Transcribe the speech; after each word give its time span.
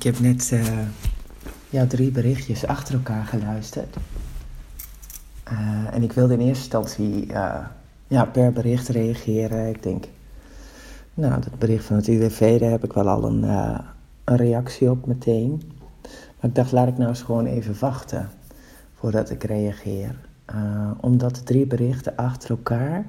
Ik 0.00 0.06
heb 0.06 0.20
net 0.20 0.50
uh, 0.52 0.78
jouw 1.70 1.86
drie 1.86 2.10
berichtjes 2.10 2.66
achter 2.66 2.94
elkaar 2.94 3.24
geluisterd. 3.24 3.96
Uh, 5.52 5.94
en 5.94 6.02
ik 6.02 6.12
wilde 6.12 6.32
in 6.32 6.40
eerste 6.40 6.62
instantie 6.62 7.26
uh, 7.26 7.66
ja, 8.08 8.24
per 8.24 8.52
bericht 8.52 8.88
reageren. 8.88 9.68
Ik 9.68 9.82
denk, 9.82 10.04
nou, 11.14 11.40
dat 11.40 11.58
bericht 11.58 11.84
van 11.84 11.96
het 11.96 12.08
UWV, 12.08 12.60
daar 12.60 12.70
heb 12.70 12.84
ik 12.84 12.92
wel 12.92 13.08
al 13.08 13.24
een, 13.24 13.42
een 14.24 14.36
reactie 14.36 14.90
op 14.90 15.06
meteen. 15.06 15.62
Maar 16.40 16.50
ik 16.50 16.54
dacht, 16.54 16.72
laat 16.72 16.88
ik 16.88 16.96
nou 16.96 17.08
eens 17.08 17.22
gewoon 17.22 17.46
even 17.46 17.76
wachten 17.80 18.28
voordat 18.94 19.30
ik 19.30 19.44
reageer. 19.44 20.14
omdat 21.00 21.34
de 21.34 21.42
drie 21.42 21.66
berichten 21.66 22.16
achter 22.16 22.50
elkaar 22.50 23.06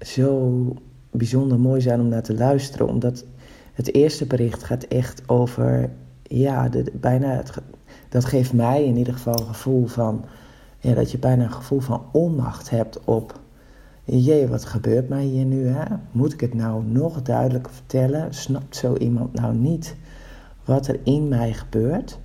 zo 0.00 0.64
bijzonder 1.10 1.58
mooi 1.58 1.80
zijn 1.80 2.00
om 2.00 2.08
naar 2.08 2.22
te 2.22 2.34
luisteren. 2.34 2.88
Omdat 2.88 3.24
het 3.78 3.94
eerste 3.94 4.26
bericht 4.26 4.64
gaat 4.64 4.84
echt 4.84 5.28
over, 5.28 5.90
ja, 6.22 6.68
de, 6.68 6.92
bijna 6.94 7.28
het, 7.28 7.52
dat 8.08 8.24
geeft 8.24 8.52
mij 8.52 8.84
in 8.84 8.96
ieder 8.96 9.12
geval 9.12 9.38
een 9.38 9.46
gevoel 9.46 9.86
van, 9.86 10.24
ja, 10.78 10.94
dat 10.94 11.10
je 11.10 11.18
bijna 11.18 11.44
een 11.44 11.52
gevoel 11.52 11.80
van 11.80 12.02
onmacht 12.12 12.70
hebt 12.70 13.04
op, 13.04 13.40
jee, 14.04 14.48
wat 14.48 14.64
gebeurt 14.64 15.08
mij 15.08 15.24
hier 15.24 15.44
nu, 15.44 15.66
hè? 15.66 15.84
Moet 16.10 16.32
ik 16.32 16.40
het 16.40 16.54
nou 16.54 16.84
nog 16.84 17.22
duidelijker 17.22 17.72
vertellen? 17.72 18.34
Snapt 18.34 18.76
zo 18.76 18.96
iemand 18.96 19.32
nou 19.34 19.54
niet 19.54 19.96
wat 20.64 20.86
er 20.86 21.00
in 21.02 21.28
mij 21.28 21.52
gebeurt? 21.52 22.18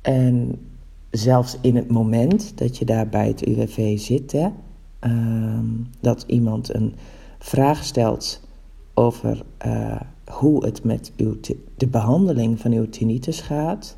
En 0.00 0.60
zelfs 1.10 1.58
in 1.60 1.76
het 1.76 1.90
moment 1.90 2.58
dat 2.58 2.78
je 2.78 2.84
daar 2.84 3.08
bij 3.08 3.28
het 3.28 3.46
UWV 3.46 3.98
zit, 3.98 4.32
hè, 4.32 4.48
ehm, 4.98 5.66
dat 6.00 6.24
iemand 6.26 6.74
een 6.74 6.94
vraag 7.38 7.84
stelt 7.84 8.40
over 8.94 9.42
uh, 9.66 10.00
hoe 10.32 10.64
het 10.64 10.84
met 10.84 11.12
de 11.76 11.86
behandeling 11.86 12.60
van 12.60 12.72
uw 12.72 12.88
tinnitus 12.88 13.40
gaat. 13.40 13.96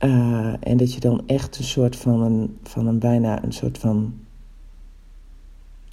Uh, 0.00 0.54
en 0.60 0.76
dat 0.76 0.94
je 0.94 1.00
dan 1.00 1.22
echt 1.26 1.58
een 1.58 1.64
soort 1.64 1.96
van 1.96 2.20
een, 2.20 2.58
van 2.62 2.86
een 2.86 2.98
bijna 2.98 3.44
een 3.44 3.52
soort 3.52 3.78
van. 3.78 4.14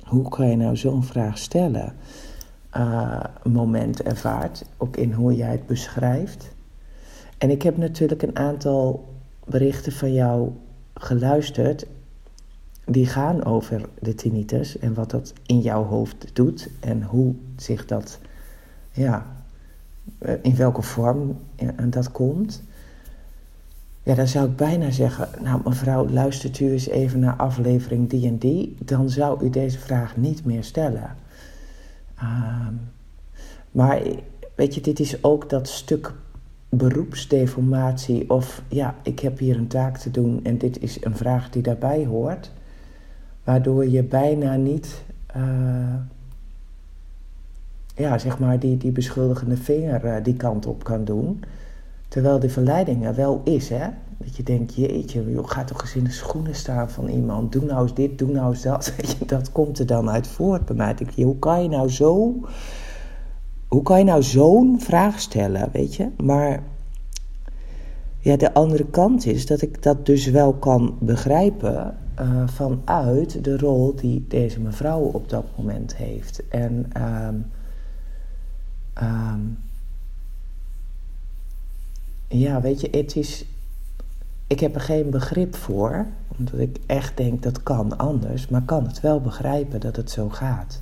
Hoe 0.04 0.30
kan 0.30 0.48
je 0.48 0.56
nou 0.56 0.76
zo'n 0.76 1.04
vraag 1.04 1.38
stellen? 1.38 1.96
Uh, 2.78 3.24
moment 3.44 4.02
ervaart, 4.02 4.66
ook 4.78 4.98
in 4.98 5.14
hoe 5.14 5.36
jij 5.36 5.52
het 5.52 5.66
beschrijft. 5.66 6.54
En 7.38 7.50
ik 7.50 7.62
heb 7.62 7.78
natuurlijk 7.78 8.22
een 8.22 8.38
aantal 8.38 9.10
berichten 9.46 9.92
van 9.92 10.14
jou 10.14 10.52
geluisterd 10.94 11.86
die 12.86 13.06
gaan 13.06 13.46
over 13.46 13.90
de 14.00 14.16
tinnitus 14.16 14.78
en 14.78 14.94
wat 14.94 15.10
dat 15.12 15.34
in 15.46 15.60
jouw 15.60 15.84
hoofd 15.84 16.30
doet 16.34 16.70
en 16.80 17.04
hoe 17.04 17.36
zich 17.56 17.86
dat, 17.86 18.20
ja, 18.92 19.26
eh, 20.18 20.34
in 20.42 20.56
welke 20.56 20.82
vorm 20.82 21.38
dat 21.86 22.12
komt. 22.12 22.64
Ja, 24.04 24.16
dan 24.16 24.28
zou 24.28 24.50
ik 24.50 24.56
bijna 24.56 24.92
zeggen, 24.92 25.30
nou 25.44 25.62
mevrouw, 25.64 26.10
luistert 26.10 26.60
u 26.60 26.72
eens 26.72 26.88
even 26.88 27.20
naar 27.20 27.36
aflevering 27.36 28.10
die 28.10 28.28
en 28.28 28.38
die, 28.38 28.76
dan 28.80 29.10
zou 29.10 29.46
u 29.46 29.50
deze 29.50 29.80
vraag 29.80 30.18
niet 30.18 30.46
meer 30.46 30.64
stellen. 30.64 31.16
Uh, 32.16 32.68
maar 33.72 34.02
weet 34.56 34.76
je, 34.76 34.82
dit 34.82 35.00
is 35.00 35.24
ook 35.24 35.50
dat 35.50 35.68
stuk 35.68 36.14
beroepsdeformatie 36.70 38.30
of 38.30 38.62
ja, 38.68 38.96
ik 39.04 39.20
heb 39.20 39.38
hier 39.38 39.58
een 39.58 39.68
taak 39.68 39.98
te 39.98 40.12
doen 40.12 40.40
en 40.44 40.58
dit 40.58 40.82
is 40.82 41.04
een 41.04 41.16
vraag 41.16 41.50
die 41.50 41.62
daarbij 41.62 42.06
hoort 42.06 42.52
waardoor 43.44 43.90
je 43.90 44.04
bijna 44.04 44.56
niet, 44.56 45.04
uh, 45.38 45.96
ja, 47.96 48.18
zeg 48.18 48.40
maar, 48.40 48.60
die, 48.60 48.78
die 48.78 48.92
beschuldigende 48.92 49.58
vinger 49.58 50.06
uh, 50.06 50.16
die 50.24 50.36
kant 50.36 50.66
op 50.66 50.84
kan 50.84 51.04
doen. 51.04 51.44
Terwijl 52.08 52.40
de 52.40 52.50
verleiding 52.50 53.06
er 53.06 53.16
wel 53.16 53.42
is, 53.44 53.70
hè. 53.70 53.88
Dat 54.18 54.36
je 54.36 54.44
denkt, 54.44 54.76
jeetje, 54.76 55.32
joh, 55.32 55.50
ga 55.50 55.64
toch 55.64 55.82
eens 55.82 55.96
in 55.96 56.04
de 56.04 56.12
schoenen 56.12 56.56
staan 56.56 56.90
van 56.90 57.08
iemand. 57.08 57.52
Doe 57.52 57.66
nou 57.66 57.82
eens 57.82 57.94
dit, 57.94 58.18
doe 58.18 58.32
nou 58.32 58.50
eens 58.50 58.62
dat. 58.62 58.94
dat 59.26 59.52
komt 59.52 59.80
er 59.80 59.86
dan 59.86 60.10
uit 60.10 60.28
voort 60.28 60.66
bij 60.66 60.76
mij. 60.76 60.94
denk 60.94 61.14
hoe 61.14 61.40
kan 61.40 61.64
je 61.64 61.70
nou 61.70 61.90
zo... 61.90 62.36
Hoe 63.68 63.82
kan 63.82 63.98
je 63.98 64.04
nou 64.04 64.24
zo'n 64.24 64.80
vraag 64.80 65.20
stellen, 65.20 65.70
weet 65.72 65.96
je? 65.96 66.08
Maar 66.18 66.64
ja, 68.20 68.36
de 68.36 68.54
andere 68.54 68.86
kant 68.86 69.26
is 69.26 69.46
dat 69.46 69.62
ik 69.62 69.84
dat 69.84 70.06
dus 70.06 70.26
wel 70.26 70.54
kan 70.54 70.98
begrijpen 71.00 71.98
uh, 72.20 72.48
vanuit 72.48 73.44
de 73.44 73.58
rol 73.58 73.96
die 73.96 74.26
deze 74.28 74.60
mevrouw 74.60 75.02
op 75.02 75.30
dat 75.30 75.46
moment 75.58 75.96
heeft. 75.96 76.48
En 76.48 76.86
um, 76.98 77.46
ja, 82.28 82.62
weet 82.62 82.82
je, 82.82 82.88
het 82.92 83.16
is. 83.16 83.46
Ik 84.48 84.60
heb 84.60 84.76
er 84.76 84.82
geen 84.82 85.10
begrip 85.10 85.56
voor, 85.56 86.06
omdat 86.38 86.60
ik 86.60 86.78
echt 86.86 87.18
denk 87.18 87.44
dat 87.44 87.64
kan 87.64 87.98
anders, 87.98 88.48
maar 88.48 88.62
kan 88.62 88.88
het 88.88 89.02
wel 89.02 89.22
begrijpen 89.22 89.80
dat 89.80 89.96
het 89.96 90.12
zo 90.12 90.30
gaat. 90.30 90.82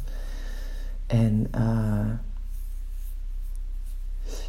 En, 1.07 1.47
uh, 1.55 2.11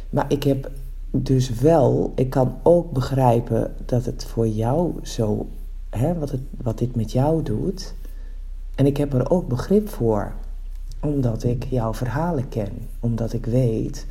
maar 0.09 0.25
ik 0.27 0.43
heb 0.43 0.71
dus 1.11 1.49
wel, 1.49 2.11
ik 2.15 2.29
kan 2.29 2.57
ook 2.63 2.91
begrijpen 2.91 3.73
dat 3.85 4.05
het 4.05 4.25
voor 4.25 4.47
jou 4.47 4.93
zo 5.03 5.49
hè, 5.91 6.13
wat, 6.13 6.31
het, 6.31 6.41
wat 6.61 6.77
dit 6.77 6.95
met 6.95 7.11
jou 7.11 7.43
doet. 7.43 7.93
En 8.75 8.85
ik 8.85 8.97
heb 8.97 9.13
er 9.13 9.29
ook 9.29 9.47
begrip 9.47 9.89
voor, 9.89 10.33
omdat 10.99 11.43
ik 11.43 11.63
jouw 11.63 11.93
verhalen 11.93 12.49
ken, 12.49 12.71
omdat 12.99 13.33
ik 13.33 13.45
weet 13.45 14.05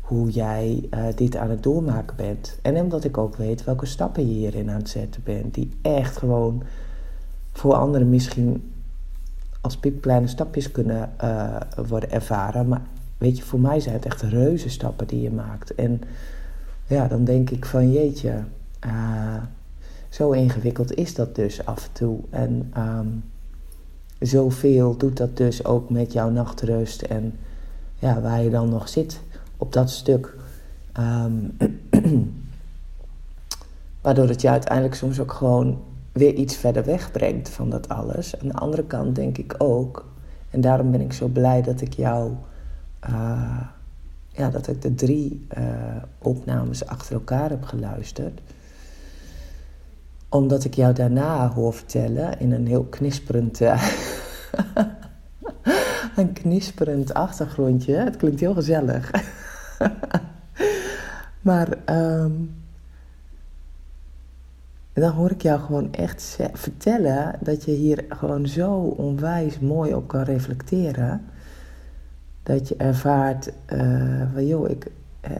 hoe 0.00 0.30
jij 0.30 0.88
uh, 0.90 1.04
dit 1.14 1.36
aan 1.36 1.50
het 1.50 1.62
doormaken 1.62 2.16
bent. 2.16 2.58
En 2.62 2.76
omdat 2.76 3.04
ik 3.04 3.18
ook 3.18 3.36
weet 3.36 3.64
welke 3.64 3.86
stappen 3.86 4.28
je 4.28 4.34
hierin 4.34 4.70
aan 4.70 4.78
het 4.78 4.88
zetten 4.88 5.22
bent, 5.24 5.54
die 5.54 5.70
echt 5.82 6.16
gewoon 6.16 6.62
voor 7.52 7.74
anderen 7.74 8.08
misschien 8.08 8.72
als 9.60 9.76
piepkleine 9.76 10.26
stapjes 10.26 10.70
kunnen 10.70 11.10
uh, 11.24 11.56
worden 11.88 12.10
ervaren. 12.10 12.68
Maar 12.68 12.82
weet 13.18 13.36
je, 13.36 13.42
voor 13.42 13.60
mij 13.60 13.80
zijn 13.80 13.94
het 13.94 14.06
echt 14.06 14.22
reuze 14.22 14.68
stappen 14.68 15.06
die 15.06 15.20
je 15.20 15.30
maakt. 15.30 15.74
En 15.74 16.00
ja, 16.86 17.08
dan 17.08 17.24
denk 17.24 17.50
ik 17.50 17.64
van 17.64 17.92
jeetje, 17.92 18.42
uh, 18.86 19.42
zo 20.16 20.30
ingewikkeld 20.30 20.94
is 20.94 21.14
dat 21.14 21.34
dus 21.34 21.66
af 21.66 21.84
en 21.86 21.92
toe. 21.92 22.18
En 22.30 22.72
um, 22.78 23.24
zoveel 24.18 24.96
doet 24.96 25.16
dat 25.16 25.36
dus 25.36 25.64
ook 25.64 25.90
met 25.90 26.12
jouw 26.12 26.30
nachtrust 26.30 27.02
en 27.02 27.34
ja, 27.98 28.20
waar 28.20 28.42
je 28.42 28.50
dan 28.50 28.68
nog 28.68 28.88
zit 28.88 29.20
op 29.56 29.72
dat 29.72 29.90
stuk. 29.90 30.36
Um, 30.98 31.56
waardoor 34.02 34.28
het 34.28 34.40
je 34.40 34.48
uiteindelijk 34.48 34.94
soms 34.94 35.20
ook 35.20 35.32
gewoon 35.32 35.82
weer 36.12 36.34
iets 36.34 36.56
verder 36.56 36.84
wegbrengt 36.84 37.48
van 37.48 37.70
dat 37.70 37.88
alles. 37.88 38.40
Aan 38.40 38.48
de 38.48 38.54
andere 38.54 38.84
kant 38.84 39.14
denk 39.14 39.38
ik 39.38 39.54
ook, 39.58 40.04
en 40.50 40.60
daarom 40.60 40.90
ben 40.90 41.00
ik 41.00 41.12
zo 41.12 41.26
blij 41.26 41.62
dat 41.62 41.80
ik 41.80 41.92
jou, 41.92 42.32
uh, 43.08 43.60
ja, 44.28 44.50
dat 44.50 44.68
ik 44.68 44.82
de 44.82 44.94
drie 44.94 45.46
uh, 45.58 45.64
opnames 46.18 46.86
achter 46.86 47.14
elkaar 47.14 47.50
heb 47.50 47.64
geluisterd 47.64 48.40
omdat 50.28 50.64
ik 50.64 50.74
jou 50.74 50.94
daarna 50.94 51.52
hoor 51.52 51.74
vertellen 51.74 52.40
in 52.40 52.52
een 52.52 52.66
heel 52.66 52.84
knisperend. 52.84 53.60
Uh, 53.60 53.88
een 56.16 56.32
knisperend 56.32 57.14
achtergrondje. 57.14 57.94
Het 57.94 58.16
klinkt 58.16 58.40
heel 58.40 58.54
gezellig. 58.54 59.10
maar 61.48 61.68
um, 61.90 62.54
dan 64.92 65.12
hoor 65.12 65.30
ik 65.30 65.42
jou 65.42 65.60
gewoon 65.60 65.92
echt 65.92 66.38
vertellen 66.52 67.34
dat 67.40 67.64
je 67.64 67.70
hier 67.70 68.04
gewoon 68.08 68.46
zo 68.46 68.74
onwijs 68.74 69.58
mooi 69.58 69.94
op 69.94 70.08
kan 70.08 70.22
reflecteren. 70.22 71.24
Dat 72.42 72.68
je 72.68 72.76
ervaart 72.76 73.52
uh, 73.72 74.22
van 74.32 74.46
joh, 74.46 74.70
ik, 74.70 74.90
eh, 75.20 75.30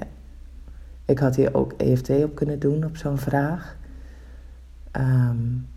ik 1.04 1.18
had 1.18 1.36
hier 1.36 1.54
ook 1.54 1.72
EFT 1.72 2.10
op 2.10 2.34
kunnen 2.34 2.58
doen 2.58 2.84
op 2.84 2.96
zo'n 2.96 3.18
vraag. 3.18 3.76
Um, 4.98 5.68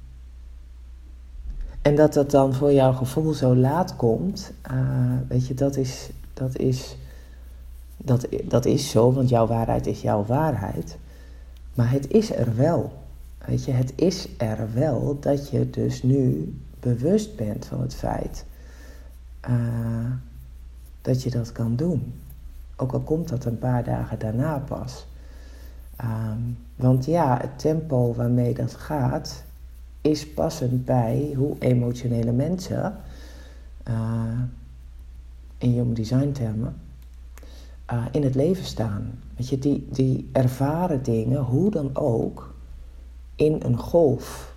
en 1.82 1.96
dat 1.96 2.14
dat 2.14 2.32
dan 2.32 2.54
voor 2.54 2.74
jouw 2.74 2.94
gevoel 2.94 3.34
zo 3.34 3.56
laat 3.56 3.96
komt, 3.96 4.52
uh, 4.72 5.18
weet 5.28 5.48
je, 5.48 5.54
dat 5.54 5.76
is, 5.78 6.10
dat, 6.34 6.58
is, 6.58 6.98
dat, 7.98 8.28
dat 8.44 8.66
is 8.66 8.90
zo, 8.90 9.14
want 9.14 9.30
jouw 9.30 9.48
waarheid 9.48 9.88
is 9.88 10.02
jouw 10.02 10.26
waarheid. 10.26 10.98
Maar 11.74 11.92
het 11.92 12.12
is 12.12 12.36
er 12.36 12.56
wel. 12.56 12.92
Weet 13.46 13.66
je, 13.66 13.72
het 13.72 13.94
is 13.96 14.28
er 14.38 14.74
wel 14.74 15.18
dat 15.20 15.50
je 15.50 15.70
dus 15.70 16.04
nu 16.04 16.54
bewust 16.80 17.36
bent 17.36 17.66
van 17.66 17.82
het 17.82 17.96
feit 17.96 18.46
uh, 19.50 20.12
dat 21.02 21.24
je 21.24 21.30
dat 21.30 21.52
kan 21.52 21.76
doen. 21.76 22.14
Ook 22.76 22.92
al 22.92 23.00
komt 23.00 23.30
dat 23.30 23.46
een 23.46 23.60
paar 23.60 23.84
dagen 23.84 24.20
daarna 24.20 24.58
pas. 24.58 25.08
Um, 26.04 26.58
want 26.76 27.06
ja, 27.06 27.38
het 27.42 27.60
tempo 27.60 28.14
waarmee 28.14 28.54
dat 28.54 28.74
gaat 28.74 29.44
is 30.02 30.30
passend 30.30 30.86
bij 30.86 31.34
hoe 31.36 31.56
emotionele 31.60 32.32
mensen, 32.32 32.98
uh, 33.90 34.42
in 35.58 35.72
human 35.72 35.94
design 35.94 36.32
termen, 36.32 36.76
uh, 37.92 38.06
in 38.12 38.24
het 38.24 38.36
leven 38.36 38.66
staan. 38.66 39.12
Weet 39.36 39.50
je, 39.50 39.60
die, 39.60 39.88
die 39.92 40.30
ervaren 40.32 41.04
dingen, 41.04 41.42
hoe 41.42 41.72
dan 41.72 41.90
ook, 41.94 42.54
in 43.36 43.60
een 43.66 43.78
golf. 43.78 44.54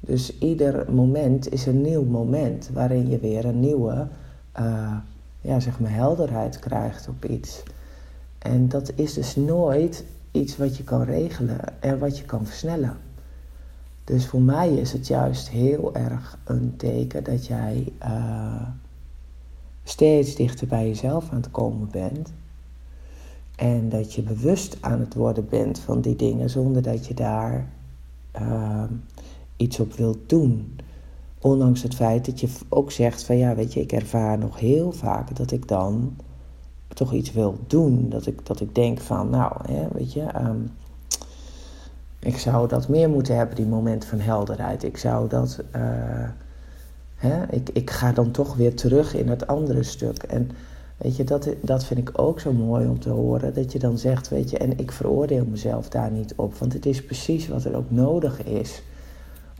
Dus 0.00 0.38
ieder 0.38 0.92
moment 0.92 1.52
is 1.52 1.66
een 1.66 1.80
nieuw 1.80 2.04
moment 2.04 2.70
waarin 2.72 3.08
je 3.08 3.18
weer 3.18 3.44
een 3.44 3.60
nieuwe 3.60 4.06
uh, 4.60 4.96
ja, 5.40 5.60
zeg 5.60 5.80
maar 5.80 5.92
helderheid 5.92 6.58
krijgt 6.58 7.08
op 7.08 7.24
iets. 7.24 7.62
En 8.38 8.68
dat 8.68 8.92
is 8.94 9.14
dus 9.14 9.36
nooit 9.36 10.04
iets 10.40 10.56
wat 10.56 10.76
je 10.76 10.84
kan 10.84 11.02
regelen 11.02 11.82
en 11.82 11.98
wat 11.98 12.18
je 12.18 12.24
kan 12.24 12.46
versnellen. 12.46 12.96
Dus 14.04 14.26
voor 14.26 14.40
mij 14.40 14.74
is 14.74 14.92
het 14.92 15.06
juist 15.06 15.48
heel 15.48 15.94
erg 15.94 16.38
een 16.44 16.74
teken 16.76 17.24
dat 17.24 17.46
jij 17.46 17.92
uh, 18.02 18.62
steeds 19.84 20.34
dichter 20.34 20.66
bij 20.66 20.86
jezelf 20.86 21.30
aan 21.30 21.36
het 21.36 21.50
komen 21.50 21.88
bent. 21.90 22.32
En 23.56 23.88
dat 23.88 24.14
je 24.14 24.22
bewust 24.22 24.76
aan 24.80 25.00
het 25.00 25.14
worden 25.14 25.48
bent 25.48 25.78
van 25.78 26.00
die 26.00 26.16
dingen 26.16 26.50
zonder 26.50 26.82
dat 26.82 27.06
je 27.06 27.14
daar 27.14 27.68
uh, 28.40 28.82
iets 29.56 29.80
op 29.80 29.92
wilt 29.92 30.28
doen. 30.28 30.78
Ondanks 31.38 31.82
het 31.82 31.94
feit 31.94 32.24
dat 32.24 32.40
je 32.40 32.48
ook 32.68 32.92
zegt 32.92 33.24
van 33.24 33.36
ja, 33.36 33.54
weet 33.54 33.72
je, 33.72 33.80
ik 33.80 33.92
ervaar 33.92 34.38
nog 34.38 34.58
heel 34.58 34.92
vaak 34.92 35.36
dat 35.36 35.50
ik 35.50 35.68
dan 35.68 36.16
toch 36.96 37.12
iets 37.12 37.32
wil 37.32 37.58
doen. 37.66 38.08
Dat 38.08 38.26
ik, 38.26 38.46
dat 38.46 38.60
ik 38.60 38.74
denk 38.74 39.00
van, 39.00 39.30
nou, 39.30 39.52
hè, 39.72 39.86
weet 39.92 40.12
je, 40.12 40.26
um, 40.40 40.70
ik 42.18 42.38
zou 42.38 42.68
dat 42.68 42.88
meer 42.88 43.10
moeten 43.10 43.36
hebben, 43.36 43.56
die 43.56 43.66
moment 43.66 44.04
van 44.04 44.20
helderheid. 44.20 44.82
Ik 44.82 44.96
zou 44.96 45.28
dat, 45.28 45.62
uh, 45.76 45.82
hè, 47.14 47.42
ik, 47.50 47.68
ik 47.72 47.90
ga 47.90 48.12
dan 48.12 48.30
toch 48.30 48.54
weer 48.54 48.74
terug 48.74 49.14
in 49.14 49.28
het 49.28 49.46
andere 49.46 49.82
stuk. 49.82 50.22
En 50.22 50.50
weet 50.96 51.16
je, 51.16 51.24
dat, 51.24 51.48
dat 51.60 51.84
vind 51.84 52.00
ik 52.00 52.10
ook 52.12 52.40
zo 52.40 52.52
mooi 52.52 52.86
om 52.86 53.00
te 53.00 53.10
horen. 53.10 53.54
Dat 53.54 53.72
je 53.72 53.78
dan 53.78 53.98
zegt, 53.98 54.28
weet 54.28 54.50
je, 54.50 54.58
en 54.58 54.78
ik 54.78 54.92
veroordeel 54.92 55.44
mezelf 55.44 55.88
daar 55.88 56.10
niet 56.10 56.34
op. 56.36 56.54
Want 56.54 56.72
het 56.72 56.86
is 56.86 57.04
precies 57.04 57.48
wat 57.48 57.64
er 57.64 57.76
ook 57.76 57.90
nodig 57.90 58.44
is. 58.44 58.82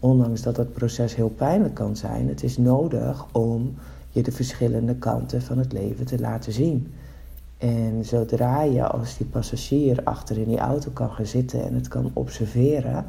Ondanks 0.01 0.43
dat 0.43 0.57
het 0.57 0.73
proces 0.73 1.15
heel 1.15 1.29
pijnlijk 1.29 1.75
kan 1.75 1.97
zijn. 1.97 2.29
Het 2.29 2.43
is 2.43 2.59
nodig 2.59 3.27
om 3.33 3.75
je 4.11 4.23
de 4.23 4.33
verschillende 4.33 4.95
kanten 4.95 5.43
van 5.43 5.59
het 5.59 5.73
leven 5.73 6.07
te 6.07 6.19
laten 6.19 6.53
zien. 6.53 6.93
En 7.59 8.05
zodra 8.05 8.63
je 8.63 8.87
als 8.87 9.17
die 9.17 9.27
passagier 9.27 10.01
achter 10.05 10.39
in 10.39 10.49
die 10.49 10.59
auto 10.59 10.91
kan 10.91 11.11
gaan 11.11 11.27
zitten 11.27 11.65
en 11.65 11.75
het 11.75 11.89
kan 11.89 12.11
observeren, 12.13 13.07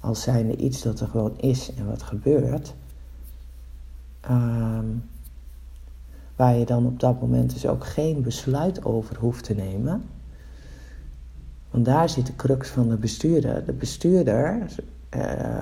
als 0.00 0.22
zijnde 0.22 0.56
iets 0.56 0.82
dat 0.82 1.00
er 1.00 1.08
gewoon 1.08 1.34
is 1.36 1.74
en 1.74 1.86
wat 1.86 2.02
gebeurt, 2.02 2.74
ehm, 4.20 4.84
waar 6.36 6.56
je 6.56 6.64
dan 6.64 6.86
op 6.86 7.00
dat 7.00 7.20
moment 7.20 7.52
dus 7.52 7.66
ook 7.66 7.86
geen 7.86 8.22
besluit 8.22 8.84
over 8.84 9.16
hoeft 9.18 9.44
te 9.44 9.54
nemen. 9.54 10.02
Want 11.70 11.84
daar 11.84 12.08
zit 12.08 12.26
de 12.26 12.36
crux 12.36 12.68
van 12.68 12.88
de 12.88 12.96
bestuurder. 12.96 13.64
De 13.64 13.72
bestuurder 13.72 14.66
uh, 15.16 15.60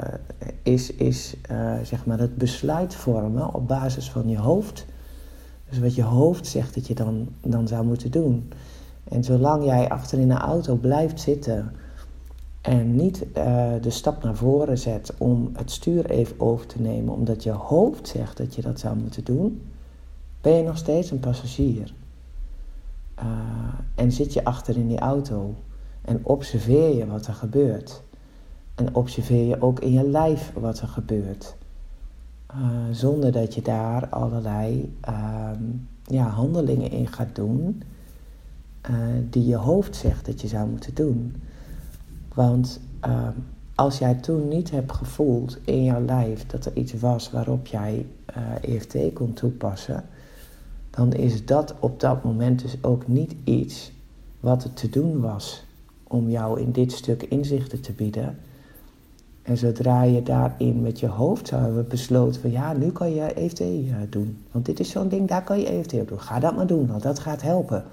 is, 0.62 0.92
is 0.92 1.34
uh, 1.50 1.74
zeg 1.82 2.06
maar 2.06 2.18
het 2.18 2.36
besluit 2.36 2.94
vormen 2.94 3.54
op 3.54 3.68
basis 3.68 4.10
van 4.10 4.28
je 4.28 4.38
hoofd 4.38 4.86
dus 5.74 5.82
wat 5.82 5.94
je 5.94 6.02
hoofd 6.02 6.46
zegt 6.46 6.74
dat 6.74 6.86
je 6.86 6.94
dan, 6.94 7.28
dan 7.40 7.68
zou 7.68 7.84
moeten 7.84 8.10
doen. 8.10 8.52
En 9.04 9.24
zolang 9.24 9.64
jij 9.64 9.88
achter 9.88 10.18
in 10.18 10.30
een 10.30 10.38
auto 10.38 10.74
blijft 10.74 11.20
zitten 11.20 11.72
en 12.60 12.96
niet 12.96 13.26
uh, 13.36 13.72
de 13.80 13.90
stap 13.90 14.22
naar 14.22 14.36
voren 14.36 14.78
zet 14.78 15.14
om 15.18 15.50
het 15.52 15.70
stuur 15.70 16.10
even 16.10 16.40
over 16.40 16.66
te 16.66 16.80
nemen, 16.80 17.14
omdat 17.14 17.42
je 17.42 17.50
hoofd 17.50 18.08
zegt 18.08 18.36
dat 18.36 18.54
je 18.54 18.62
dat 18.62 18.80
zou 18.80 18.96
moeten 18.96 19.24
doen, 19.24 19.62
ben 20.40 20.52
je 20.52 20.62
nog 20.62 20.76
steeds 20.76 21.10
een 21.10 21.20
passagier. 21.20 21.94
Uh, 23.18 23.24
en 23.94 24.12
zit 24.12 24.32
je 24.32 24.44
achter 24.44 24.76
in 24.76 24.88
die 24.88 24.98
auto 24.98 25.54
en 26.02 26.20
observeer 26.22 26.96
je 26.96 27.06
wat 27.06 27.26
er 27.26 27.34
gebeurt. 27.34 28.02
En 28.74 28.94
observeer 28.94 29.46
je 29.46 29.62
ook 29.62 29.80
in 29.80 29.92
je 29.92 30.08
lijf 30.08 30.52
wat 30.54 30.80
er 30.80 30.88
gebeurt. 30.88 31.56
Uh, 32.56 32.60
zonder 32.90 33.32
dat 33.32 33.54
je 33.54 33.62
daar 33.62 34.08
allerlei 34.08 34.96
uh, 35.08 35.50
ja, 36.04 36.28
handelingen 36.28 36.90
in 36.90 37.06
gaat 37.06 37.34
doen 37.34 37.82
uh, 38.90 38.96
die 39.30 39.46
je 39.46 39.56
hoofd 39.56 39.96
zegt 39.96 40.26
dat 40.26 40.40
je 40.40 40.48
zou 40.48 40.68
moeten 40.68 40.94
doen. 40.94 41.34
Want 42.34 42.80
ehm, 43.00 43.32
als 43.74 43.98
jij 43.98 44.14
toen 44.14 44.48
niet 44.48 44.70
hebt 44.70 44.92
gevoeld 44.92 45.58
in 45.64 45.84
jouw 45.84 46.04
lijf 46.04 46.46
dat 46.46 46.64
er 46.64 46.76
iets 46.76 46.92
was 46.92 47.30
waarop 47.30 47.66
jij 47.66 48.06
EFT 48.60 48.94
eh, 48.94 49.04
e 49.04 49.12
kon 49.12 49.32
toepassen, 49.32 50.04
dan 50.90 51.12
is 51.12 51.46
dat 51.46 51.74
op 51.80 52.00
dat 52.00 52.24
moment 52.24 52.62
dus 52.62 52.76
ook 52.82 53.06
niet 53.06 53.34
iets 53.44 53.92
wat 54.40 54.64
er 54.64 54.72
te 54.72 54.88
doen 54.88 55.20
was 55.20 55.64
om 56.02 56.30
jou 56.30 56.60
in 56.60 56.72
dit 56.72 56.92
stuk 56.92 57.22
inzichten 57.22 57.80
te 57.80 57.92
bieden. 57.92 58.38
En 59.44 59.56
zodra 59.56 60.02
je 60.02 60.22
daarin 60.22 60.82
met 60.82 61.00
je 61.00 61.06
hoofd 61.06 61.48
zou 61.48 61.62
hebben 61.62 61.88
besloten 61.88 62.40
van 62.40 62.50
ja, 62.50 62.72
nu 62.72 62.90
kan 62.90 63.14
je 63.14 63.22
EFT 63.22 63.60
uh, 63.60 63.96
doen. 64.08 64.38
Want 64.50 64.66
dit 64.66 64.80
is 64.80 64.90
zo'n 64.90 65.08
ding, 65.08 65.28
daar 65.28 65.44
kan 65.44 65.60
je 65.60 65.66
EFT 65.66 65.92
op 65.92 66.08
doen. 66.08 66.20
Ga 66.20 66.38
dat 66.38 66.56
maar 66.56 66.66
doen, 66.66 66.86
want 66.86 67.02
dat 67.02 67.18
gaat 67.18 67.42
helpen. 67.42 67.84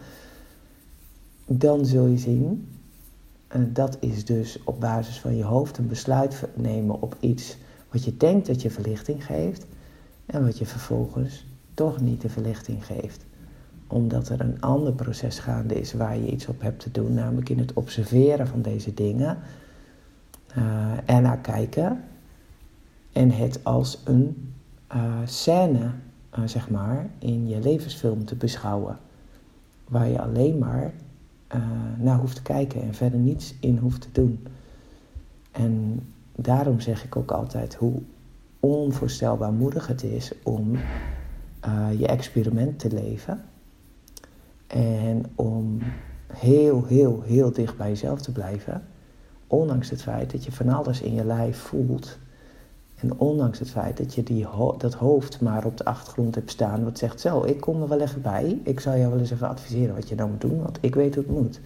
Dan 1.45 1.85
zul 1.85 2.05
je 2.05 2.17
zien, 2.17 2.67
en 3.47 3.73
dat 3.73 3.97
is 3.99 4.25
dus 4.25 4.59
op 4.63 4.79
basis 4.79 5.19
van 5.19 5.35
je 5.35 5.43
hoofd 5.43 5.77
een 5.77 5.87
besluit 5.87 6.43
nemen 6.53 7.01
op 7.01 7.15
iets 7.19 7.57
wat 7.89 8.03
je 8.03 8.17
denkt 8.17 8.47
dat 8.47 8.61
je 8.61 8.71
verlichting 8.71 9.25
geeft. 9.25 9.65
En 10.25 10.45
wat 10.45 10.57
je 10.57 10.65
vervolgens 10.65 11.45
toch 11.73 12.01
niet 12.01 12.21
de 12.21 12.29
verlichting 12.29 12.85
geeft. 12.85 13.25
Omdat 13.87 14.29
er 14.29 14.41
een 14.41 14.61
ander 14.61 14.93
proces 14.93 15.39
gaande 15.39 15.79
is 15.79 15.93
waar 15.93 16.17
je 16.17 16.31
iets 16.31 16.47
op 16.47 16.61
hebt 16.61 16.79
te 16.79 16.91
doen, 16.91 17.13
namelijk 17.13 17.49
in 17.49 17.59
het 17.59 17.73
observeren 17.73 18.47
van 18.47 18.61
deze 18.61 18.93
dingen 18.93 19.37
uh, 20.57 20.91
ernaar 21.05 21.37
kijken 21.37 22.03
en 23.11 23.31
het 23.31 23.63
als 23.63 24.01
een 24.05 24.53
uh, 24.95 25.13
scène, 25.25 25.91
uh, 26.39 26.45
zeg 26.45 26.69
maar, 26.69 27.09
in 27.19 27.47
je 27.47 27.59
levensfilm 27.59 28.25
te 28.25 28.35
beschouwen. 28.35 28.97
Waar 29.87 30.07
je 30.07 30.21
alleen 30.21 30.57
maar 30.57 30.93
naar 31.97 32.17
hoeft 32.17 32.35
te 32.35 32.41
kijken 32.41 32.81
en 32.81 32.93
verder 32.93 33.19
niets 33.19 33.55
in 33.59 33.77
hoeft 33.77 34.01
te 34.01 34.07
doen. 34.11 34.47
En 35.51 35.99
daarom 36.35 36.79
zeg 36.79 37.03
ik 37.03 37.15
ook 37.15 37.31
altijd 37.31 37.75
hoe 37.75 38.01
onvoorstelbaar 38.59 39.51
moedig 39.51 39.87
het 39.87 40.03
is 40.03 40.31
om 40.43 40.77
je 41.97 42.07
experiment 42.07 42.79
te 42.79 42.93
leven. 42.93 43.43
En 44.67 45.25
om 45.35 45.79
heel, 46.33 46.85
heel, 46.85 47.21
heel 47.21 47.51
dicht 47.51 47.77
bij 47.77 47.89
jezelf 47.89 48.21
te 48.21 48.31
blijven. 48.31 48.83
Ondanks 49.51 49.89
het 49.89 50.01
feit 50.01 50.31
dat 50.31 50.43
je 50.45 50.51
van 50.51 50.69
alles 50.69 51.01
in 51.01 51.13
je 51.13 51.25
lijf 51.25 51.57
voelt. 51.57 52.17
En 52.95 53.17
ondanks 53.17 53.59
het 53.59 53.69
feit 53.69 53.97
dat 53.97 54.13
je 54.13 54.23
die 54.23 54.47
dat 54.77 54.93
hoofd 54.93 55.41
maar 55.41 55.65
op 55.65 55.77
de 55.77 55.85
achtergrond 55.85 56.35
hebt 56.35 56.51
staan, 56.51 56.83
wat 56.83 56.97
zegt: 56.97 57.19
Zo, 57.19 57.43
ik 57.43 57.59
kom 57.59 57.81
er 57.81 57.87
wel 57.87 57.99
even 57.99 58.21
bij. 58.21 58.59
Ik 58.63 58.79
zal 58.79 58.97
jou 58.97 59.09
wel 59.09 59.19
eens 59.19 59.31
even 59.31 59.47
adviseren 59.49 59.95
wat 59.95 60.09
je 60.09 60.15
dan 60.15 60.29
moet 60.29 60.41
doen, 60.41 60.61
want 60.61 60.77
ik 60.81 60.95
weet 60.95 61.15
hoe 61.15 61.23
het 61.23 61.33
moet. 61.33 61.59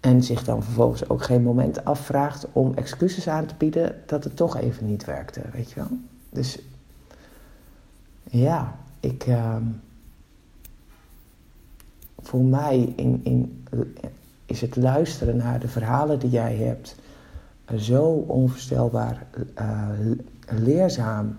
En 0.00 0.22
zich 0.22 0.44
dan 0.44 0.62
vervolgens 0.62 1.08
ook 1.08 1.22
geen 1.22 1.42
moment 1.42 1.84
afvraagt 1.84 2.46
om 2.52 2.74
excuses 2.74 3.28
aan 3.28 3.46
te 3.46 3.54
bieden 3.58 3.94
dat 4.06 4.24
het 4.24 4.36
toch 4.36 4.56
even 4.56 4.86
niet 4.86 5.04
werkte, 5.04 5.40
weet 5.52 5.70
je 5.70 5.74
wel. 5.74 5.98
Dus 6.30 6.58
ja, 8.24 8.76
ik. 9.00 9.26
Uh, 9.26 9.56
voor 12.18 12.44
mij 12.44 12.92
in, 12.96 13.20
in 13.24 13.64
is 14.46 14.60
het 14.60 14.76
luisteren 14.76 15.36
naar 15.36 15.60
de 15.60 15.68
verhalen 15.68 16.18
die 16.18 16.30
jij 16.30 16.56
hebt 16.56 16.96
zo 17.78 18.04
onvoorstelbaar 18.26 19.26
uh, 19.58 19.88
leerzaam 20.48 21.36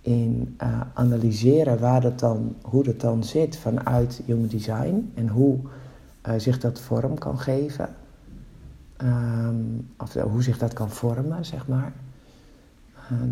in 0.00 0.56
uh, 0.62 0.80
analyseren 0.94 1.78
waar 1.78 2.00
dat 2.00 2.18
dan, 2.18 2.54
hoe 2.62 2.82
dat 2.82 3.00
dan 3.00 3.24
zit 3.24 3.56
vanuit 3.56 4.22
human 4.26 4.48
design 4.48 5.12
en 5.14 5.28
hoe 5.28 5.58
zich 6.36 6.58
dat 6.58 6.80
vorm 6.80 7.18
kan 7.18 7.38
geven. 7.38 7.88
Um, 9.02 9.88
of 9.98 10.14
hoe 10.14 10.42
zich 10.42 10.58
dat 10.58 10.72
kan 10.72 10.90
vormen, 10.90 11.44
zeg 11.44 11.68
maar. 11.68 11.92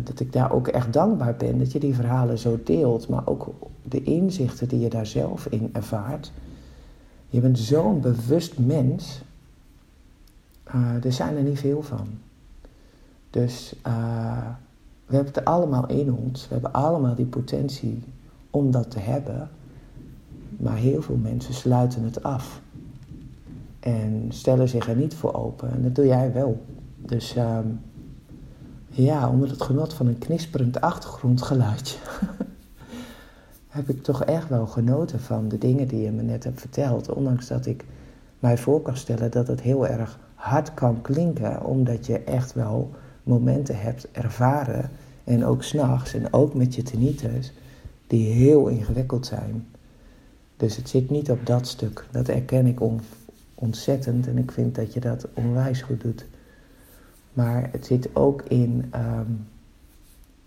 dat 0.03 0.19
ik 0.19 0.33
daar 0.33 0.51
ook 0.51 0.67
echt 0.67 0.93
dankbaar 0.93 1.35
ben 1.35 1.57
dat 1.57 1.71
je 1.71 1.79
die 1.79 1.95
verhalen 1.95 2.37
zo 2.37 2.59
deelt, 2.63 3.07
maar 3.07 3.27
ook 3.27 3.53
de 3.81 4.03
inzichten 4.03 4.67
die 4.67 4.79
je 4.79 4.89
daar 4.89 5.05
zelf 5.05 5.45
in 5.45 5.69
ervaart. 5.73 6.31
Je 7.33 7.39
bent 7.39 7.59
zo'n 7.59 8.01
bewust 8.01 8.57
mens. 8.57 9.21
Uh, 10.75 11.05
er 11.05 11.13
zijn 11.13 11.37
er 11.37 11.43
niet 11.43 11.59
veel 11.59 11.81
van. 11.81 12.07
Dus 13.29 13.75
uh, 13.87 14.47
we 15.05 15.15
hebben 15.15 15.33
het 15.33 15.45
allemaal 15.45 15.87
in 15.87 16.13
ons. 16.13 16.47
We 16.47 16.53
hebben 16.53 16.73
allemaal 16.73 17.15
die 17.15 17.25
potentie 17.25 18.03
om 18.49 18.71
dat 18.71 18.91
te 18.91 18.99
hebben. 18.99 19.49
Maar 20.57 20.75
heel 20.75 21.01
veel 21.01 21.15
mensen 21.15 21.53
sluiten 21.53 22.03
het 22.03 22.23
af. 22.23 22.61
En 23.79 24.25
stellen 24.29 24.69
zich 24.69 24.89
er 24.89 24.95
niet 24.95 25.13
voor 25.13 25.33
open. 25.33 25.71
En 25.71 25.83
dat 25.83 25.95
doe 25.95 26.05
jij 26.05 26.33
wel. 26.33 26.65
Dus 26.97 27.35
uh, 27.35 27.59
ja, 28.89 29.29
onder 29.29 29.49
het 29.49 29.61
genot 29.61 29.93
van 29.93 30.07
een 30.07 30.19
knisperend 30.19 30.81
achtergrondgeluidje. 30.81 31.97
heb 33.73 33.89
ik 33.89 34.03
toch 34.03 34.23
echt 34.23 34.49
wel 34.49 34.67
genoten 34.67 35.19
van 35.19 35.47
de 35.47 35.57
dingen 35.57 35.87
die 35.87 36.01
je 36.01 36.11
me 36.11 36.21
net 36.21 36.43
hebt 36.43 36.59
verteld. 36.59 37.09
Ondanks 37.09 37.47
dat 37.47 37.65
ik 37.65 37.85
mij 38.39 38.57
voor 38.57 38.81
kan 38.81 38.97
stellen 38.97 39.31
dat 39.31 39.47
het 39.47 39.61
heel 39.61 39.87
erg 39.87 40.19
hard 40.35 40.73
kan 40.73 41.01
klinken, 41.01 41.65
omdat 41.65 42.05
je 42.05 42.19
echt 42.19 42.53
wel 42.53 42.91
momenten 43.23 43.79
hebt 43.79 44.11
ervaren, 44.11 44.89
en 45.23 45.45
ook 45.45 45.63
s'nachts 45.63 46.13
en 46.13 46.33
ook 46.33 46.53
met 46.53 46.75
je 46.75 46.83
tinnitus, 46.83 47.53
die 48.07 48.33
heel 48.33 48.67
ingewikkeld 48.67 49.25
zijn. 49.25 49.65
Dus 50.57 50.75
het 50.75 50.89
zit 50.89 51.09
niet 51.09 51.31
op 51.31 51.45
dat 51.45 51.67
stuk. 51.67 52.05
Dat 52.11 52.27
erken 52.27 52.65
ik 52.65 52.79
ontzettend 53.55 54.27
en 54.27 54.37
ik 54.37 54.51
vind 54.51 54.75
dat 54.75 54.93
je 54.93 54.99
dat 54.99 55.27
onwijs 55.33 55.81
goed 55.81 56.01
doet. 56.01 56.25
Maar 57.33 57.69
het 57.71 57.85
zit 57.85 58.15
ook 58.15 58.41
in 58.41 58.85
ehm, 58.91 59.31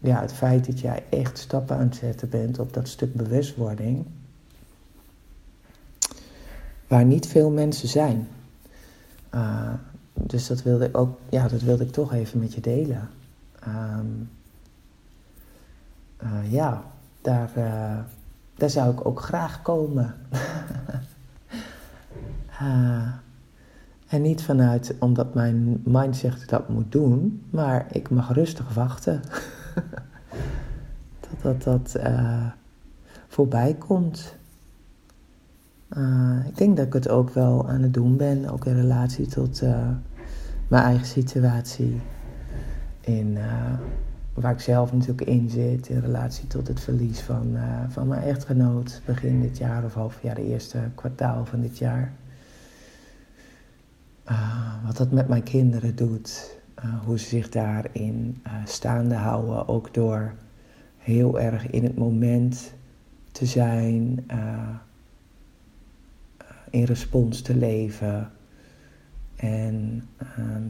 ja, 0.07 0.21
het 0.21 0.33
feit 0.33 0.67
dat 0.67 0.81
jij 0.81 1.05
echt 1.11 1.39
stappen 1.39 1.77
aan 1.77 1.87
het 1.87 1.97
zetten 1.97 2.29
bent 2.29 2.59
op 2.59 2.73
dat 2.73 2.89
stuk 2.89 3.15
bewustwording. 3.15 4.07
Waar 6.87 7.05
niet 7.05 7.27
veel 7.27 7.51
mensen 7.51 7.89
zijn. 7.89 8.29
Uh, 9.35 9.73
dus 10.13 10.47
dat 10.47 10.63
wilde 10.63 10.85
ik 10.85 10.97
ook, 10.97 11.19
ja, 11.29 11.49
dat 11.49 11.61
wilde 11.61 11.85
ik 11.85 11.93
toch 11.93 12.13
even 12.13 12.39
met 12.39 12.55
je 12.55 12.61
delen. 12.61 13.09
Um, 13.69 14.31
uh, 16.23 16.53
ja, 16.53 16.83
daar, 17.21 17.51
uh, 17.57 17.99
daar 18.55 18.71
zou 18.71 18.93
ik 18.93 19.07
ook 19.07 19.21
graag 19.21 19.63
komen. 19.63 20.15
uh, 22.63 23.09
en 24.09 24.23
niet 24.23 24.43
vanuit 24.43 24.95
omdat 24.99 25.35
mijn 25.35 25.83
mind 25.85 26.17
zegt 26.17 26.49
dat 26.49 26.69
moet 26.69 26.93
doen, 26.93 27.43
maar 27.51 27.87
ik 27.91 28.11
mag 28.11 28.33
rustig 28.33 28.75
wachten. 28.75 29.23
dat 31.43 31.63
dat, 31.63 31.63
dat 31.63 31.97
voorbij 33.29 33.75
komt. 33.75 34.37
ik 36.47 36.57
denk 36.57 36.77
dat 36.77 36.87
ik 36.87 36.93
het 36.93 37.09
ook 37.09 37.31
wel 37.31 37.69
aan 37.69 37.83
het 37.83 37.95
doen 37.95 38.17
ben, 38.17 38.51
ook 38.51 38.65
in 38.65 38.75
relatie 38.75 39.27
tot 39.27 39.63
mijn 40.69 40.85
eigen 40.85 41.07
situatie. 41.07 42.01
In 43.01 43.39
waar 44.35 44.53
ik 44.53 44.61
zelf 44.61 44.93
natuurlijk 44.93 45.29
in 45.29 45.51
zit 45.51 45.89
in 45.89 46.01
relatie 46.01 46.47
tot 46.47 46.69
het 46.69 46.81
verlies 46.81 47.21
van, 47.21 47.57
van 47.89 48.09
mijn 48.09 48.23
echtgenoot 48.23 49.01
begin 49.05 49.41
dit 49.41 49.59
jaar 49.59 49.85
of 49.85 49.95
half 49.95 50.23
jaar, 50.23 50.35
de 50.35 50.47
eerste 50.47 50.79
kwartaal 50.95 51.45
van 51.45 51.61
dit 51.61 51.79
jaar. 51.79 52.13
Wat 54.85 54.97
dat 54.97 55.11
met 55.11 55.29
mijn 55.29 55.43
kinderen 55.43 55.97
doet, 55.97 56.57
uh, 56.85 57.05
hoe 57.05 57.19
ze 57.19 57.27
zich 57.27 57.49
daarin 57.49 58.43
staande 58.65 59.15
houden, 59.15 59.69
ook 59.69 59.95
door 59.95 60.35
heel 60.99 61.41
erg 61.41 61.71
in 61.71 61.83
het 61.85 61.97
moment 61.97 62.75
te 63.33 63.47
zijn, 63.47 64.27
in 66.71 66.85
respons 66.85 67.43
te 67.43 67.57
leven. 67.57 68.31
En 69.37 70.09
ehm, 70.19 70.63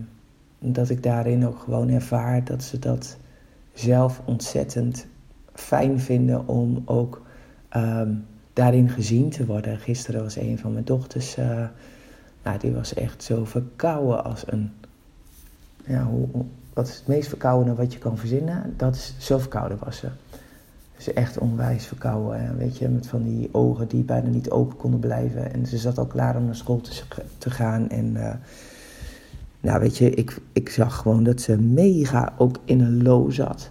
dat 0.58 0.90
ik 0.90 1.02
daarin 1.02 1.46
ook 1.46 1.58
gewoon 1.58 1.88
ervaar 1.88 2.44
dat 2.44 2.62
ze 2.62 2.78
dat 2.78 3.16
zelf 3.72 4.22
ontzettend 4.24 5.06
fijn 5.52 6.00
vinden 6.00 6.48
om 6.48 6.82
ook 6.84 7.26
ehm, 7.68 8.14
daarin 8.52 8.88
gezien 8.88 9.30
te 9.30 9.46
worden. 9.46 9.78
Gisteren 9.78 10.22
was 10.22 10.36
een 10.36 10.58
van 10.58 10.72
mijn 10.72 10.84
dochters, 10.84 11.36
nou, 12.42 12.58
die 12.58 12.72
was 12.72 12.94
echt 12.94 13.22
zo 13.22 13.44
verkouden 13.44 14.24
als 14.24 14.44
een. 14.46 14.70
Ja, 15.86 16.08
wat 16.72 16.88
is 16.88 16.94
het 16.94 17.06
meest 17.06 17.28
verkoudene 17.28 17.74
wat 17.74 17.92
je 17.92 17.98
kan 17.98 18.18
verzinnen? 18.18 18.74
Dat 18.76 18.94
is 18.94 19.14
zo 19.18 19.38
verkouden 19.38 19.78
was 19.84 19.96
ze. 19.96 20.08
Dus 20.96 21.12
echt 21.12 21.38
onwijs 21.38 21.86
verkouden. 21.86 22.56
Weet 22.56 22.78
je, 22.78 22.88
met 22.88 23.06
van 23.06 23.22
die 23.22 23.48
ogen 23.52 23.88
die 23.88 24.02
bijna 24.02 24.28
niet 24.28 24.50
open 24.50 24.76
konden 24.76 25.00
blijven. 25.00 25.52
En 25.52 25.66
ze 25.66 25.78
zat 25.78 25.98
al 25.98 26.06
klaar 26.06 26.36
om 26.36 26.44
naar 26.44 26.54
school 26.54 26.80
te, 26.80 27.02
te 27.38 27.50
gaan. 27.50 27.88
En 27.88 28.14
uh, 28.14 28.34
nou, 29.60 29.80
weet 29.80 29.96
je, 29.96 30.10
ik, 30.10 30.40
ik 30.52 30.68
zag 30.68 30.96
gewoon 30.96 31.24
dat 31.24 31.40
ze 31.40 31.58
mega 31.58 32.32
ook 32.38 32.58
in 32.64 32.80
een 32.80 33.02
low 33.02 33.32
zat. 33.32 33.70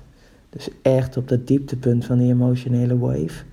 Dus 0.49 0.69
echt 0.81 1.17
op 1.17 1.27
dat 1.27 1.47
dieptepunt 1.47 2.05
van 2.05 2.17
die 2.17 2.31
emotionele 2.31 2.97
wave. 2.97 3.43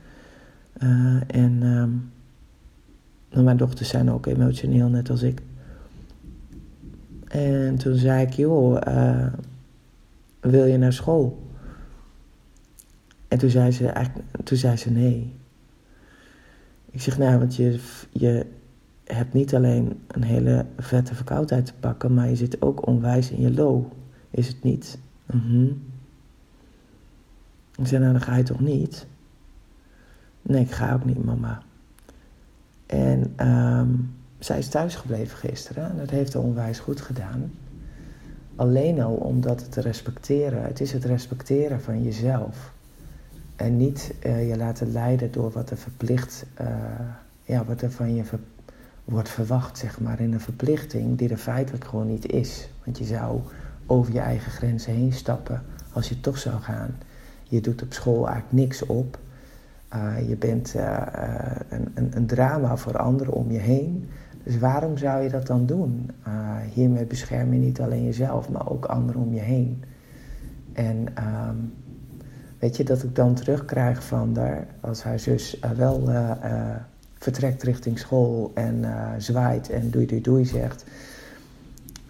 Uh, 0.83 1.21
en 1.26 1.62
um, 1.62 2.11
mijn 3.45 3.57
dochters 3.57 3.88
zijn 3.88 4.11
ook 4.11 4.26
emotioneel, 4.26 4.88
net 4.88 5.11
als 5.11 5.23
ik. 5.23 5.42
En 7.32 7.76
toen 7.76 7.94
zei 7.94 8.26
ik, 8.26 8.32
joh, 8.32 8.80
uh, 8.88 9.26
wil 10.40 10.64
je 10.64 10.78
naar 10.78 10.92
school? 10.92 11.46
En 13.28 13.38
toen 13.38 13.50
zei 13.50 13.70
ze, 13.70 13.86
eigenlijk, 13.86 14.28
toen 14.44 14.56
zei 14.56 14.76
ze 14.76 14.90
nee. 14.90 15.34
Ik 16.90 17.00
zeg, 17.02 17.18
nou, 17.18 17.38
want 17.38 17.56
je, 17.56 17.80
je, 18.10 18.46
hebt 19.04 19.32
niet 19.32 19.54
alleen 19.54 20.00
een 20.06 20.22
hele 20.22 20.66
vette 20.78 21.14
verkoudheid 21.14 21.66
te 21.66 21.74
pakken, 21.80 22.14
maar 22.14 22.28
je 22.28 22.36
zit 22.36 22.62
ook 22.62 22.86
onwijs 22.86 23.30
in 23.30 23.40
je 23.40 23.52
low. 23.52 23.84
Is 24.30 24.48
het 24.48 24.62
niet? 24.62 24.98
Mhm. 25.26 25.66
ik 27.76 27.86
zei, 27.86 28.00
nou 28.00 28.12
dan 28.12 28.22
ga 28.22 28.36
je 28.36 28.42
toch 28.42 28.60
niet? 28.60 29.06
Nee, 30.42 30.62
ik 30.62 30.70
ga 30.70 30.94
ook 30.94 31.04
niet, 31.04 31.24
mama. 31.24 31.62
En 32.86 33.48
um, 33.48 34.14
zij 34.44 34.58
is 34.58 34.68
thuisgebleven 34.68 35.38
gisteren 35.38 35.90
en 35.90 35.96
dat 35.96 36.11
heeft 36.11 36.34
haar 36.34 36.42
onwijs 36.42 36.78
goed 36.78 37.00
gedaan. 37.00 37.52
Alleen 38.56 39.00
al 39.00 39.14
omdat 39.14 39.61
het 39.61 39.72
te 39.72 39.80
respecteren, 39.80 40.62
het 40.62 40.80
is 40.80 40.92
het 40.92 41.04
respecteren 41.04 41.80
van 41.80 42.02
jezelf. 42.02 42.72
En 43.56 43.76
niet 43.76 44.14
uh, 44.26 44.49
je 44.49 44.56
laten 44.56 44.92
leiden 44.92 45.32
door 45.32 45.50
wat 45.50 45.70
er 45.70 45.76
verplicht, 45.76 46.44
uh, 46.61 46.66
ja, 47.42 47.64
wat 47.64 47.82
er 47.82 47.90
van 47.90 48.14
je 48.14 48.22
wordt 49.04 49.28
verwacht, 49.28 49.78
zeg 49.78 50.00
maar, 50.00 50.20
in 50.20 50.32
een 50.32 50.40
verplichting 50.40 51.18
die 51.18 51.28
er 51.28 51.37
feitelijk 51.37 51.84
gewoon 51.84 52.08
niet 52.08 52.32
is. 52.32 52.68
Want 52.84 52.99
je 52.99 53.04
zou 53.04 53.40
over 53.87 54.12
je 54.12 54.20
eigen 54.20 54.52
grenzen 54.52 54.92
heen 54.92 55.12
stappen 55.12 55.62
als 55.92 56.08
je 56.08 56.20
toch 56.20 56.38
zou 56.38 56.61
gaan. 56.61 56.96
Je 57.42 57.61
doet 57.61 57.82
op 57.82 57.92
school 57.92 58.28
eigenlijk 58.28 58.52
niks 58.52 58.87
op. 58.87 59.18
Uh, 59.94 60.28
je 60.28 60.37
bent 60.37 60.75
een, 61.68 62.11
een, 62.16 62.26
drama 62.26 62.76
voor 62.76 62.99
anderen 62.99 63.34
om 63.34 63.50
je 63.50 63.58
heen. 63.58 64.08
Dus 64.42 64.58
waarom 64.58 64.96
zou 64.96 65.22
je 65.22 65.28
dat 65.30 65.46
dan 65.46 65.66
doen? 65.66 66.11
Uh, 66.28 66.56
hiermee 66.72 67.04
bescherm 67.04 67.52
je 67.52 67.58
niet 67.58 67.80
alleen 67.80 68.04
jezelf, 68.04 68.49
maar 68.49 68.70
ook 68.70 68.84
anderen 68.84 69.20
om 69.20 69.34
je 69.34 69.40
heen. 69.40 69.84
En 70.72 71.06
um, 71.49 71.72
weet 72.58 72.76
je 72.76 72.84
dat 72.84 73.02
ik 73.02 73.14
dan 73.14 73.34
terugkrijg 73.34 74.04
van 74.04 74.32
daar, 74.32 74.66
als 74.80 75.02
haar 75.02 75.18
zus 75.18 75.58
wel 75.76 76.08
vertrekt 77.14 77.62
richting 77.62 77.99
school 77.99 78.50
en 78.54 78.84
zwaait 79.18 79.70
en 79.70 79.90
doei 79.90 80.06
doei 80.06 80.20
doei 80.20 80.44
zegt. 80.44 80.84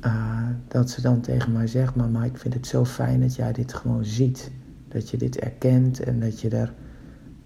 Uh, 0.06 0.46
dat 0.68 0.90
ze 0.90 1.00
dan 1.00 1.20
tegen 1.20 1.52
mij 1.52 1.66
zegt, 1.66 1.94
mama 1.94 2.24
ik 2.24 2.36
vind 2.36 2.54
het 2.54 2.66
zo 2.66 2.84
fijn 2.84 3.20
dat 3.20 3.34
jij 3.34 3.52
dit 3.52 3.74
gewoon 3.74 4.04
ziet. 4.04 4.50
Dat 4.88 5.10
je 5.10 5.16
dit 5.16 5.38
erkent 5.38 6.00
en 6.00 6.20
dat 6.20 6.40
je 6.40 6.48
er 6.48 6.72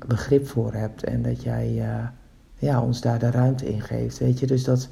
begrip 0.07 0.47
voor 0.47 0.73
hebt 0.73 1.05
en 1.05 1.23
dat 1.23 1.43
jij 1.43 1.83
ja, 2.59 2.83
ons 2.83 3.01
daar 3.01 3.19
de 3.19 3.31
ruimte 3.31 3.73
in 3.73 3.81
geeft. 3.81 4.19
Weet 4.19 4.41
je, 4.41 4.47
dus 4.47 4.65
dat, 4.65 4.89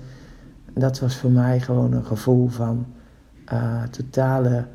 dat 0.73 1.01
was 1.01 1.17
voor 1.17 1.31
mij 1.31 1.61
gewoon 1.61 1.93
een 1.93 2.05
gevoel 2.05 2.49
van 2.49 2.87
totale 3.91 4.67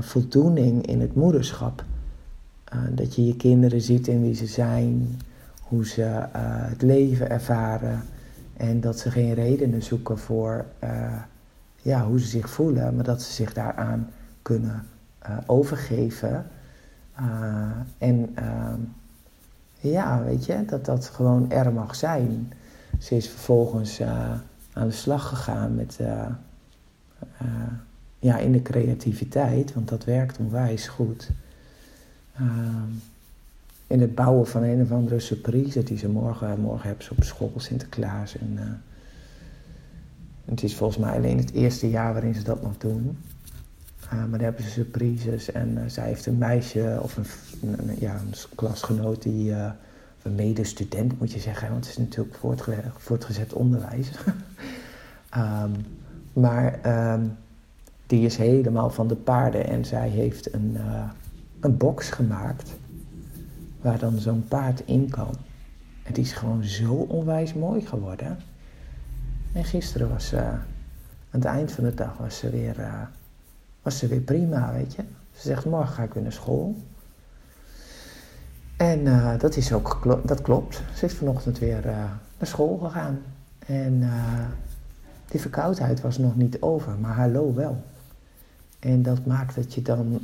voldoening 0.00 0.86
in 0.86 1.00
het 1.00 1.14
moederschap. 1.14 1.84
dat 2.90 3.14
je 3.14 3.26
je 3.26 3.36
kinderen 3.36 3.80
ziet 3.80 4.08
in 4.08 4.22
wie 4.22 4.34
ze 4.34 4.46
zijn, 4.46 5.20
hoe 5.62 5.86
ze 5.86 6.26
het 6.68 6.82
leven 6.82 7.30
ervaren 7.30 8.02
en 8.56 8.80
dat 8.80 8.98
ze 8.98 9.10
geen 9.10 9.34
redenen 9.34 9.82
zoeken 9.82 10.18
voor 10.18 10.64
ja, 11.82 12.06
hoe 12.06 12.20
ze 12.20 12.26
zich 12.26 12.50
voelen, 12.50 12.94
maar 12.94 13.04
dat 13.04 13.22
ze 13.22 13.32
zich 13.32 13.52
daaraan 13.52 14.10
kunnen 14.42 14.82
overgeven. 15.46 16.46
en 17.98 18.30
ehm, 18.34 18.80
ja, 19.82 20.24
weet 20.24 20.44
je, 20.44 20.64
dat 20.64 20.84
dat 20.84 21.06
gewoon 21.06 21.50
er 21.50 21.72
mag 21.72 21.94
zijn. 21.94 22.52
Ze 22.98 23.16
is 23.16 23.28
vervolgens 23.28 24.02
aan 24.72 24.86
de 24.86 24.90
slag 24.90 25.28
gegaan 25.28 25.74
met, 25.74 25.98
ja, 28.18 28.38
in 28.38 28.52
de 28.52 28.62
creativiteit, 28.62 29.74
want 29.74 29.88
dat 29.88 30.04
werkt 30.04 30.38
onwijs 30.38 30.88
goed. 30.88 31.30
In 33.86 34.00
het 34.00 34.14
bouwen 34.14 34.46
van 34.46 34.62
een 34.62 34.82
of 34.82 34.92
andere 34.92 35.20
surprise 35.20 35.82
die 35.82 35.98
ze 35.98 36.08
morgen, 36.08 36.60
morgen 36.60 36.88
hebben 36.88 37.06
op 37.10 37.24
school 37.24 37.52
Sinterklaas. 37.56 38.38
En, 38.38 38.82
het 40.44 40.62
is 40.62 40.76
volgens 40.76 40.98
mij 40.98 41.16
alleen 41.16 41.38
het 41.38 41.52
eerste 41.52 41.90
jaar 41.90 42.12
waarin 42.12 42.34
ze 42.34 42.42
dat 42.42 42.62
nog 42.62 42.78
doen. 42.78 43.18
Uh, 44.12 44.18
maar 44.18 44.30
dan 44.30 44.40
hebben 44.40 44.62
ze 44.62 44.70
surprises 44.70 45.52
en 45.52 45.70
uh, 45.78 45.82
zij 45.86 46.06
heeft 46.06 46.26
een 46.26 46.38
meisje 46.38 46.98
of 47.02 47.16
een, 47.16 47.26
ja, 47.98 48.14
een 48.14 48.34
klasgenoot 48.54 49.22
die, 49.22 49.52
een 50.22 50.34
medestudent 50.34 51.18
moet 51.18 51.32
je 51.32 51.40
zeggen, 51.40 51.70
want 51.70 51.84
het 51.86 51.94
is 51.94 51.98
natuurlijk 51.98 52.36
voortge 52.36 52.74
voortgezet 52.96 53.52
onderwijs. 53.52 54.10
um, 55.36 55.72
maar 56.44 56.80
um, 57.12 57.36
die 58.06 58.24
is 58.24 58.36
helemaal 58.36 58.90
van 58.90 59.08
de 59.08 59.16
paarden 59.16 59.66
en 59.66 59.84
zij 59.84 60.08
heeft 60.08 60.54
een, 60.54 60.76
een 61.60 61.76
box 61.76 62.10
gemaakt 62.10 62.72
waar 63.80 63.98
dan 63.98 64.18
zo'n 64.18 64.44
paard 64.48 64.82
in 64.84 65.10
kan. 65.10 65.34
Het 66.02 66.18
is 66.18 66.32
gewoon 66.32 66.64
zo 66.64 66.92
onwijs 66.94 67.54
mooi 67.54 67.86
geworden. 67.86 68.38
En 69.52 69.64
gisteren 69.64 70.08
was 70.08 70.34
aan 70.34 70.64
het 71.30 71.44
eind 71.44 71.72
van 71.72 71.84
de 71.84 71.94
dag 71.94 72.16
was 72.18 72.38
ze 72.38 72.50
weer, 72.50 72.78
uh, 72.78 73.02
was 73.82 73.98
ze 73.98 74.06
weer 74.06 74.20
prima, 74.20 74.72
weet 74.72 74.94
je. 74.94 75.02
Ze 75.32 75.48
zegt, 75.48 75.64
morgen 75.64 75.94
ga 75.94 76.02
ik 76.02 76.14
weer 76.14 76.22
naar 76.22 76.32
school. 76.32 76.76
En 78.76 79.00
uh, 79.00 79.38
dat, 79.38 79.56
is 79.56 79.72
ook, 79.72 80.20
dat 80.24 80.42
klopt. 80.42 80.82
Ze 80.94 81.04
is 81.04 81.14
vanochtend 81.14 81.58
weer 81.58 81.86
uh, 81.86 81.94
naar 82.38 82.46
school 82.46 82.78
gegaan. 82.78 83.18
En 83.66 84.10
die 85.28 85.40
verkoudheid 85.40 86.00
was 86.00 86.18
nog 86.18 86.36
niet 86.36 86.60
over, 86.60 86.98
maar 86.98 87.14
haar 87.14 87.30
low 87.30 87.56
wel. 87.56 87.84
En 88.78 89.02
dat 89.02 89.26
maakt 89.26 89.54
dat 89.54 89.74
je 89.74 89.82
dan 89.82 90.20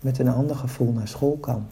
met 0.00 0.18
een 0.18 0.28
ander 0.28 0.56
gevoel 0.56 0.92
naar 0.92 1.08
school 1.08 1.36
kan. 1.36 1.66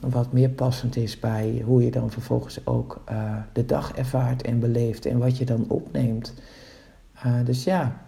Wat 0.00 0.32
meer 0.32 0.48
passend 0.48 0.96
is 0.96 1.18
bij 1.18 1.62
hoe 1.64 1.84
je 1.84 1.90
dan 1.90 2.10
vervolgens 2.10 2.66
ook 2.66 3.04
de 3.52 3.66
dag 3.66 3.92
ervaart 3.92 4.42
en 4.42 4.60
beleeft 4.60 5.06
en 5.06 5.18
wat 5.18 5.38
je 5.38 5.44
dan 5.44 5.64
opneemt. 5.68 6.32
Dus 7.44 7.64
ja, 7.64 8.03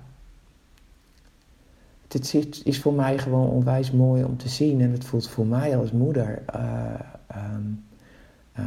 dit 2.20 2.60
is 2.64 2.80
voor 2.80 2.92
mij 2.92 3.18
gewoon 3.18 3.48
onwijs 3.48 3.90
mooi 3.90 4.24
om 4.24 4.36
te 4.36 4.48
zien 4.48 4.80
en 4.80 4.92
het 4.92 5.04
voelt 5.04 5.28
voor 5.28 5.46
mij 5.46 5.76
als 5.76 5.92
moeder 5.92 6.42
uh, 6.54 6.94
um, 7.54 7.84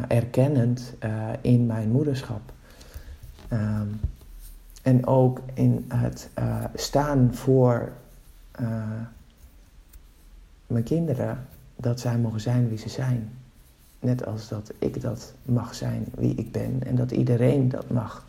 erkennend 0.08 0.94
in 1.41 1.65
mijn 1.65 1.91
moederschap. 1.91 2.41
Um, 3.53 4.00
en 4.82 5.06
ook 5.06 5.41
in 5.53 5.86
het 5.88 6.29
staan 6.75 7.34
voor 7.34 7.91
mijn 10.68 10.84
kinderen 10.84 11.48
dat 11.75 12.00
zij 12.00 12.18
mogen 12.18 12.41
zijn 12.41 12.70
wie 12.70 12.77
ze 12.77 12.89
zijn. 12.89 13.32
Net 14.00 14.25
als 14.25 14.48
dat 14.48 14.74
ik 14.79 15.01
dat 15.01 15.34
mag 15.44 15.75
zijn 15.75 16.06
wie 16.15 16.36
ik 16.36 16.51
ben 16.51 16.82
en 16.86 16.96
dat 16.96 17.12
iedereen 17.12 17.70
dat 17.70 17.89
mag. 17.89 18.25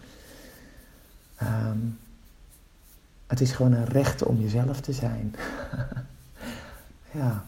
Um, 1.42 1.98
het 3.30 3.40
is 3.40 3.52
gewoon 3.52 3.72
een 3.72 3.84
recht 3.84 4.22
om 4.22 4.40
jezelf 4.40 4.80
te 4.80 4.92
zijn. 4.92 5.34
ja. 7.20 7.44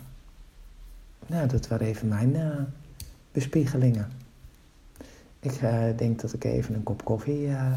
Nou, 1.27 1.49
dat 1.49 1.69
waren 1.69 1.87
even 1.87 2.09
mijn 2.09 2.35
uh, 2.35 2.61
bespiegelingen. 3.33 4.09
Ik 5.41 5.63
uh, 5.63 5.85
denk 5.97 6.21
dat 6.21 6.33
ik 6.33 6.45
even 6.45 6.75
een 6.75 6.83
kop 6.83 7.05
koffie 7.05 7.47
uh, 7.47 7.73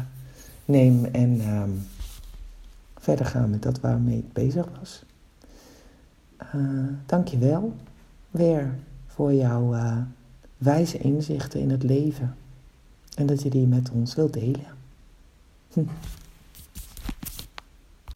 neem 0.64 1.04
en 1.04 1.48
um, 1.48 1.86
verder 2.98 3.26
ga 3.26 3.46
met 3.46 3.62
dat 3.62 3.80
waarmee 3.80 4.18
ik 4.18 4.32
bezig 4.32 4.66
was. 4.78 5.04
Dank 7.06 7.28
je 7.28 7.38
wel 7.38 7.76
weer 8.30 8.74
voor 9.06 9.34
jouw 9.34 9.74
wijze 10.58 10.98
inzichten 10.98 11.60
in 11.60 11.70
het 11.70 11.82
leven. 11.82 12.36
En 13.16 13.26
dat 13.26 13.42
je 13.42 13.50
die 13.50 13.66
met 13.66 13.90
ons 13.90 14.14
wilt 14.14 14.32
delen. 14.32 14.66